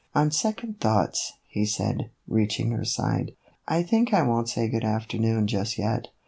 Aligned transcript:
"On 0.15 0.31
second 0.31 0.79
thoughts," 0.79 1.33
he 1.45 1.63
said, 1.63 2.09
reaching 2.27 2.71
her 2.71 2.83
side," 2.83 3.33
I 3.67 3.83
think 3.83 4.15
I 4.15 4.23
won't 4.23 4.49
say 4.49 4.67
good 4.67 4.83
afternoon 4.83 5.45
just 5.45 5.77
yet." 5.77 6.07